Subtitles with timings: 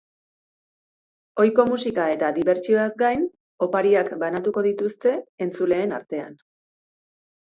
[1.41, 3.21] Ohiko musika eta dibertsioaz gain,
[3.67, 5.13] opariak banatuko dituzte
[5.47, 6.33] entzuleen artean.